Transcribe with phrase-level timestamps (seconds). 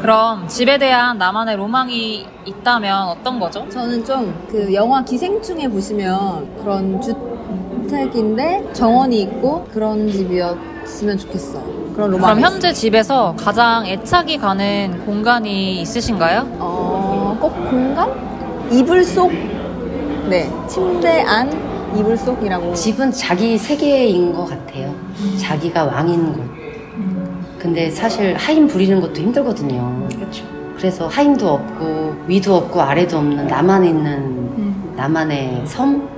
[0.00, 3.68] 그럼 집에 대한 나만의 로망이 있다면 어떤 거죠?
[3.68, 11.62] 저는 좀 그 영화 기생충에 보시면 그런 주택인데 정원이 있고 그런 집이었으면 좋겠어.
[11.94, 12.34] 그런 로망.
[12.36, 16.46] 그럼 현재 집에서 가장 애착이 가는 공간이 있으신가요?
[16.58, 18.08] 어, 꼭 공간?
[18.70, 19.30] 이불 속?
[20.28, 20.50] 네.
[20.68, 21.50] 침대 안
[21.96, 22.72] 이불 속이라고.
[22.74, 24.94] 집은 자기 세계인 것 같아요.
[25.38, 26.59] 자기가 왕인 곳.
[27.60, 30.08] 근데 사실 하인 부리는 것도 힘들거든요.
[30.14, 30.44] 그렇죠.
[30.76, 36.08] 그래서 하인도 없고 위도 없고 아래도 없는 나만 있는 나만의 섬.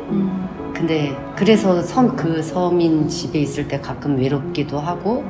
[0.74, 5.24] 근데 그래서 섬 그 섬인 집에 있을 때 가끔 외롭기도 하고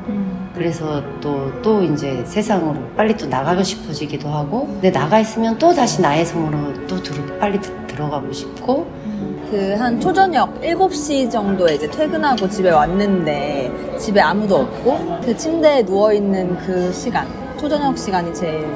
[0.55, 6.25] 그래서 또또 이제 세상으로 빨리 또 나가고 싶어지기도 하고 근데 나가 있으면 또 다시 나의
[6.27, 8.87] 섬으로 또 들어 빨리 드- 들어가고 싶고
[9.53, 16.57] 그 한 초저녁 7시 정도에 이제 퇴근하고 집에 왔는데 집에 아무도 없고 그 침대에 누워있는
[16.59, 17.27] 그 시간.
[17.59, 18.67] 초저녁 시간이 제일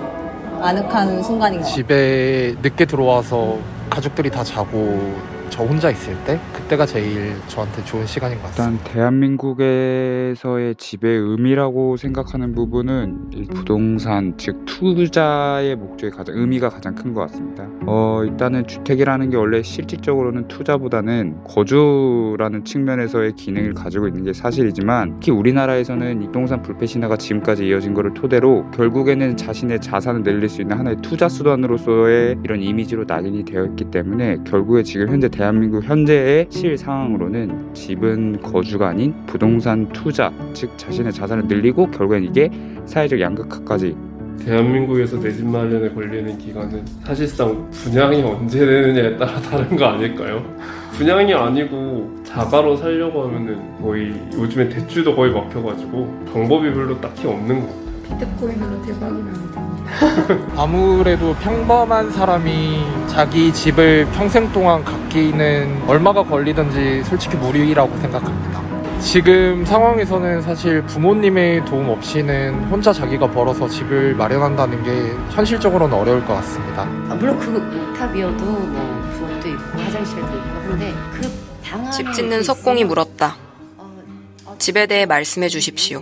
[0.61, 1.75] 아늑한 순간인 것 같아요.
[1.77, 3.57] 집에 늦게 들어와서
[3.89, 5.15] 가족들이 다 자고
[5.57, 8.79] 저 혼자 있을 때 그때가 제일 저한테 좋은 시간인 것 같습니다.
[8.83, 17.15] 일단 대한민국에서의 집의 의미라고 생각하는 부분은 이 부동산 즉 투자의 목적이 가장 의미가 가장 큰
[17.15, 17.67] 것 같습니다.
[17.87, 25.33] 어 일단은 주택이라는 게 원래 실질적으로는 투자보다는 거주라는 측면에서의 기능을 가지고 있는 게 사실이지만 특히
[25.33, 30.77] 우리나라에서는 이 부동산 불패 신화가 지금까지 이어진 것을 토대로 결국에는 자신의 자산을 늘릴 수 있는
[30.79, 36.47] 하나의 투자 수단으로서의 이런 이미지로 낙인이 되어 있기 때문에 결국에 지금 현재 대한 민국 현재의
[36.51, 42.51] 실 상황으로는 집은 거주가 아닌 부동산 투자 즉 자신의 자산을 늘리고 결국엔 이게
[42.87, 43.97] 사회적 양극화까지
[44.45, 50.45] 대한민국에서 내 집 마련에 걸리는 기간은 사실상 분양이 언제 되느냐에 따라 다른 거 아닐까요?
[50.93, 57.67] 분양이 아니고 자가로 살려고 하면은 거의 요즘에 대출도 거의 막혀가지고 방법이 별로 딱히 없는 것
[57.67, 57.87] 같아요.
[58.19, 59.66] 비트코인으로 대박이 됩니다.
[60.56, 68.65] 아무래도 평범한 사람이 자기 집을 평생 동안 갖기는 얼마가 걸리든지 솔직히 무리라고 생각합니다.
[69.00, 76.34] 지금 상황에서는 사실 부모님의 도움 없이는 혼자 자기가 벌어서 집을 마련한다는 게 현실적으로는 어려울 것
[76.34, 76.82] 같습니다.
[76.82, 77.56] 아, 물론 그
[77.93, 83.37] 옥탑이어도 뭐 부엌도 있고 화장실도 있고 한데 그 방 집 짓는 그 석공이 있으면 물었다.
[83.77, 83.93] 어,
[84.47, 86.00] 어, 집에 대해 말씀해 주십시오.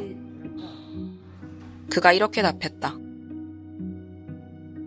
[1.90, 2.94] 그가 이렇게 답했다.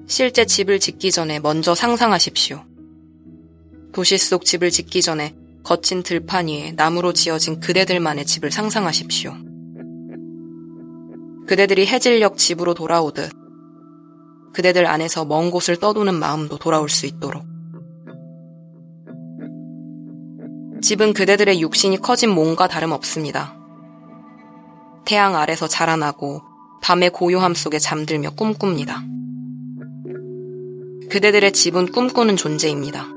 [0.08, 2.64] 실제 집을 짓기 전에 먼저 상상하십시오.
[3.92, 9.36] 도시 속 집을 짓기 전에 거친 들판 위에 나무로 지어진 그대들만의 집을 상상하십시오.
[11.46, 13.32] 그대들이 해질녘 집으로 돌아오듯
[14.54, 17.44] 그대들 안에서 먼 곳을 떠도는 마음도 돌아올 수 있도록.
[20.82, 23.56] 집은 그대들의 육신이 커진 몸과 다름없습니다.
[25.06, 26.42] 태양 아래서 자라나고
[26.82, 29.04] 밤의 고요함 속에 잠들며 꿈꿉니다.
[31.10, 33.08] 그대들의 집은 꿈꾸는 존재입니다.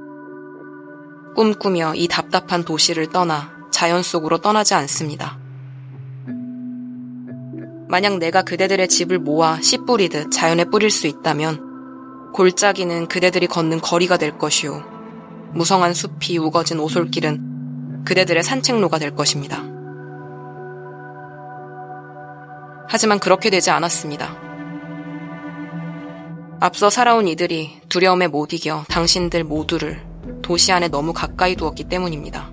[1.34, 5.38] 꿈꾸며 이 답답한 도시를 떠나 자연 속으로 떠나지 않습니다.
[7.88, 14.16] 만약 내가 그대들의 집을 모아 씨 뿌리듯 자연에 뿌릴 수 있다면 골짜기는 그대들이 걷는 거리가
[14.16, 14.84] 될 것이요.
[15.52, 19.64] 무성한 숲이 우거진 오솔길은 그대들의 산책로가 될 것입니다.
[22.88, 24.49] 하지만 그렇게 되지 않았습니다.
[26.62, 30.06] 앞서 살아온 이들이 두려움에 못 이겨 당신들 모두를
[30.42, 32.52] 도시 안에 너무 가까이 두었기 때문입니다.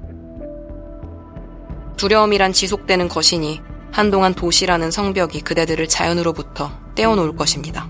[1.98, 3.60] 두려움이란 지속되는 것이니
[3.92, 7.90] 한동안 도시라는 성벽이 그대들을 자연으로부터 떼어놓을 것입니다.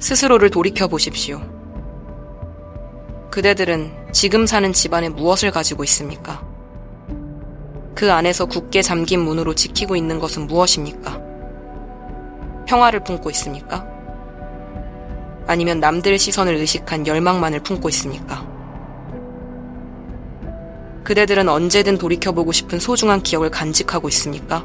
[0.00, 1.40] 스스로를 돌이켜 보십시오.
[3.30, 6.44] 그대들은 지금 사는 집안에 무엇을 가지고 있습니까?
[7.94, 11.25] 그 안에서 굳게 잠긴 문으로 지키고 있는 것은 무엇입니까?
[12.66, 13.86] 평화를 품고 있습니까?
[15.46, 18.46] 아니면 남들의 시선을 의식한 열망만을 품고 있습니까?
[21.04, 24.64] 그대들은 언제든 돌이켜보고 싶은 소중한 기억을 간직하고 있습니까?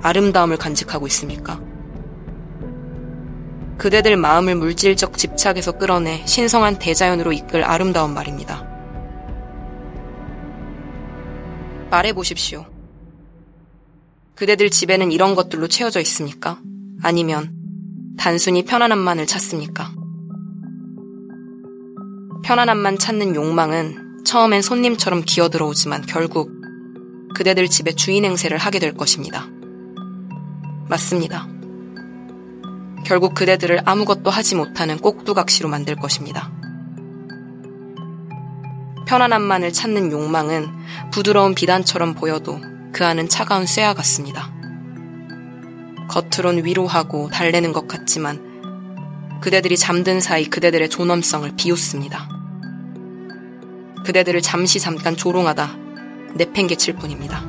[0.00, 1.60] 아름다움을 간직하고 있습니까?
[3.76, 8.66] 그대들 마음을 물질적 집착에서 끌어내 신성한 대자연으로 이끌 아름다운 말입니다.
[11.90, 12.71] 말해보십시오.
[14.34, 16.58] 그대들 집에는 이런 것들로 채워져 있습니까?
[17.02, 17.52] 아니면
[18.16, 19.92] 단순히 편안함만을 찾습니까?
[22.44, 26.50] 편안함만 찾는 욕망은 처음엔 손님처럼 기어들어오지만 결국
[27.34, 29.46] 그대들 집의 주인 행세를 하게 될 것입니다.
[30.88, 31.48] 맞습니다.
[33.04, 36.50] 결국 그대들을 아무것도 하지 못하는 꼭두각시로 만들 것입니다.
[39.06, 40.68] 편안함만을 찾는 욕망은
[41.10, 44.52] 부드러운 비단처럼 보여도 그 안은 차가운 쇠와 같습니다.
[46.08, 52.28] 겉으론 위로하고 달래는 것 같지만 그대들이 잠든 사이 그대들의 존엄성을 비웃습니다.
[54.04, 55.76] 그대들을 잠시 잠깐 조롱하다
[56.34, 57.42] 내팽개칠 뿐입니다.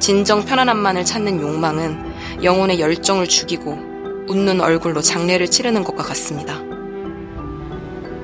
[0.00, 3.78] 진정 편안함만을 찾는 욕망은 영혼의 열정을 죽이고
[4.28, 6.60] 웃는 얼굴로 장례를 치르는 것과 같습니다.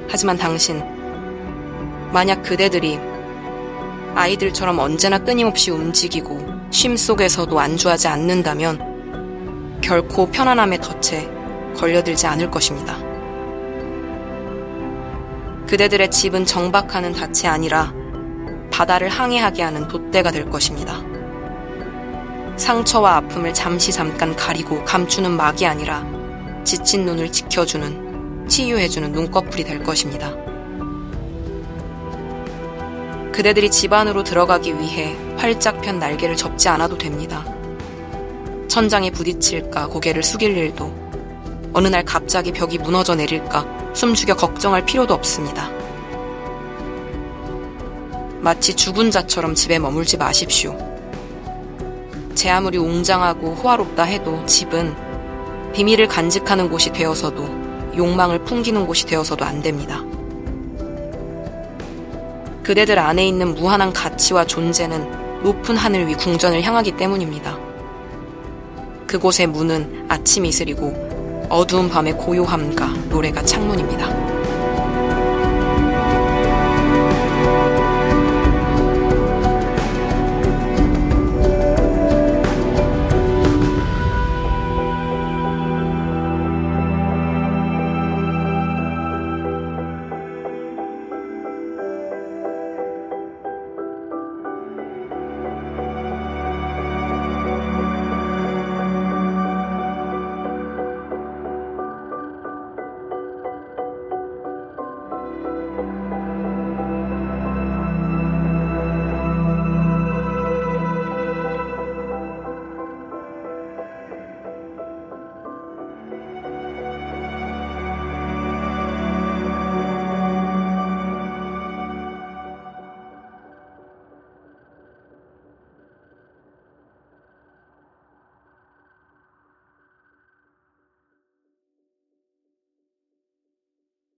[0.08, 0.82] 하지만 당신,
[2.12, 2.98] 만약 그대들이
[4.14, 6.40] 아이들처럼 언제나 끊임없이 움직이고
[6.70, 11.28] 쉼 속에서도 안주하지 않는다면 결코 편안함의 덫에
[11.76, 12.98] 걸려들지 않을 것입니다.
[15.66, 17.94] 그대들의 집은 정박하는 닻이 아니라
[18.72, 21.00] 바다를 항해하게 하는 돛대가 될 것입니다.
[22.56, 26.04] 상처와 아픔을 잠시 잠깐 가리고 감추는 막이 아니라
[26.64, 30.34] 지친 눈을 지켜주는, 치유해주는 눈꺼풀이 될 것입니다.
[33.40, 37.42] 그대들이 집 안으로 들어가기 위해 활짝 편 날개를 접지 않아도 됩니다.
[38.68, 40.92] 천장에 부딪힐까 고개를 숙일 일도,
[41.72, 45.70] 어느 날 갑자기 벽이 무너져 내릴까 숨죽여 걱정할 필요도 없습니다.
[48.40, 50.76] 마치 죽은 자처럼 집에 머물지 마십시오.
[52.34, 54.94] 제 아무리 웅장하고 호화롭다 해도 집은
[55.72, 60.04] 비밀을 간직하는 곳이 되어서도 욕망을 풍기는 곳이 되어서도 안 됩니다.
[62.62, 67.58] 그대들 안에 있는 무한한 가치와 존재는 높은 하늘 위 궁전을 향하기 때문입니다.
[69.06, 74.29] 그곳의 문은 아침 이슬이고 어두운 밤의 고요함과 노래가 창문입니다.